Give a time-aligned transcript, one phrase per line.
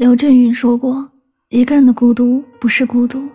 [0.00, 1.06] 刘震云说过
[1.50, 3.28] ：“一个人的孤独不是孤独，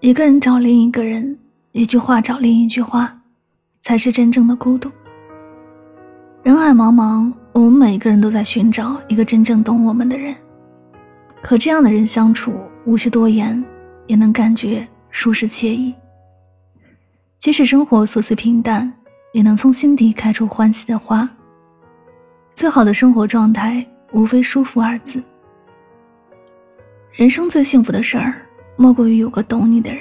[0.00, 1.38] 一个人找另一个人，
[1.70, 3.16] 一句话找另一句话，
[3.78, 4.90] 才是真正的孤独。”
[6.42, 10.34] 人海茫茫，我们每个人都在寻找一个真正懂我们的人。
[11.40, 12.52] 和这样的人相处，
[12.84, 13.64] 无需多言，
[14.08, 15.94] 也能感觉舒适惬意。
[17.38, 18.92] 即使生活琐碎平淡，
[19.32, 21.30] 也能从心底开出欢喜的花。
[22.56, 25.22] 最好的生活状态，无非舒服二字。
[27.12, 28.34] 人生最幸福的事儿，
[28.74, 30.00] 莫过于有个懂你的人。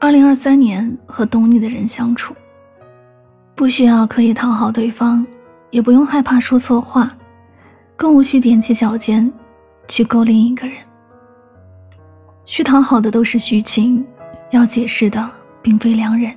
[0.00, 2.34] 二零二三年，和懂你的人相处，
[3.54, 5.24] 不需要刻意讨好对方，
[5.70, 7.16] 也不用害怕说错话，
[7.94, 9.32] 更无需踮起脚尖
[9.86, 10.76] 去勾另一个人。
[12.44, 14.04] 需讨好的都是虚情，
[14.50, 15.30] 要解释的
[15.62, 16.32] 并非良人。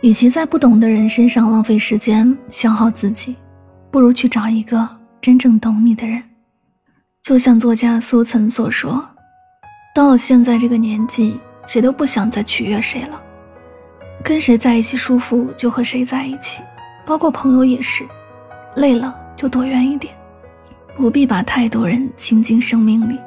[0.00, 3.36] 与其在不懂的人身上浪费时间消耗自己，
[3.88, 4.88] 不如去找一个
[5.20, 6.20] 真正懂你的人。
[7.26, 9.04] 就像作家苏岑所说
[9.92, 13.20] ：“到了现在这个年纪，谁都不想再取悦谁了。
[14.22, 16.62] 跟谁在一起舒服就和谁在一起，
[17.04, 18.06] 包括朋友也是。
[18.76, 20.14] 累了就躲远一点，
[20.94, 23.18] 不必把太多人倾进生命里。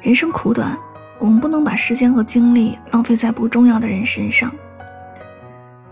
[0.00, 0.76] 人生苦短，
[1.20, 4.50] 我们不能把时间和精力浪费在不重要的人身上。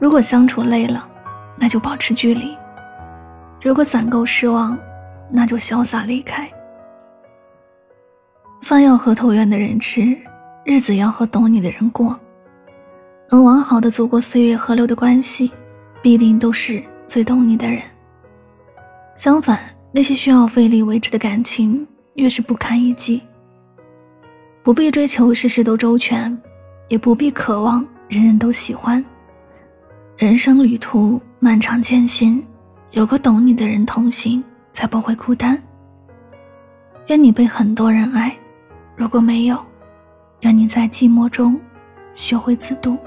[0.01, 1.07] 如果相处累了，
[1.55, 2.57] 那就保持距离；
[3.63, 4.77] 如果攒够失望，
[5.31, 6.51] 那就潇洒离开。”
[8.63, 10.17] 饭要和投缘的人吃，
[10.65, 12.19] 日子要和懂你的人过。
[13.31, 15.51] 能完好的走过岁月河流的关系，
[16.03, 17.81] 必定都是最懂你的人。
[19.17, 19.61] 相反，
[19.93, 23.23] 那些需要费力维持的感情，越是不堪一击。
[24.63, 26.37] 不必追求事事都周全，
[26.89, 29.05] 也不必渴望人人都喜欢。
[30.17, 32.45] 人生旅途漫长艰辛，
[32.91, 35.61] 有个懂你的人同行，才不会孤单。
[37.07, 38.37] 愿你被很多人爱。
[39.01, 39.59] 如果没有，
[40.43, 41.59] 让你在寂寞中
[42.15, 42.99] 学会自渡。